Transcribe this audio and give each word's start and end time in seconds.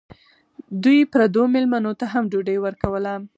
دوی 0.83 0.99
پردو 1.13 1.43
مېلمنو 1.53 1.91
ته 1.99 2.05
هم 2.13 2.23
ډوډۍ 2.31 2.57
ورکوله. 2.61 3.13